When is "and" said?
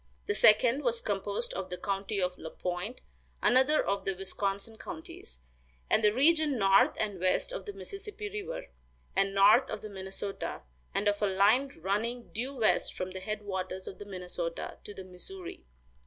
5.91-6.03, 6.99-7.19, 9.15-9.35, 10.91-11.07